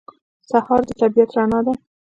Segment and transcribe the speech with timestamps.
[0.49, 1.73] سهار د طبیعت رڼا ده.